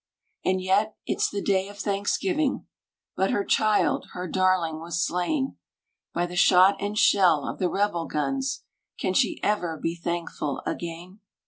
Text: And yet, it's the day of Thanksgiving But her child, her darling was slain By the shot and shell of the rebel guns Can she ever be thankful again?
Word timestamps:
And 0.43 0.59
yet, 0.59 0.95
it's 1.05 1.29
the 1.29 1.43
day 1.43 1.67
of 1.69 1.77
Thanksgiving 1.77 2.65
But 3.15 3.29
her 3.29 3.43
child, 3.45 4.07
her 4.13 4.27
darling 4.27 4.79
was 4.79 5.05
slain 5.05 5.57
By 6.11 6.25
the 6.25 6.35
shot 6.35 6.75
and 6.81 6.97
shell 6.97 7.47
of 7.47 7.59
the 7.59 7.69
rebel 7.69 8.07
guns 8.07 8.63
Can 8.97 9.13
she 9.13 9.39
ever 9.43 9.77
be 9.77 9.93
thankful 9.93 10.63
again? 10.65 11.19